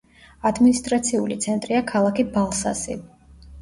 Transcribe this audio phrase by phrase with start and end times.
[0.49, 3.03] ადმინისტრაციული ცენტრია ქალაქი ბალსასი.